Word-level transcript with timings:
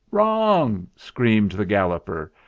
"Wrong!" 0.09 0.87
screamed 0.95 1.51
the 1.51 1.63
Galloper. 1.65 2.31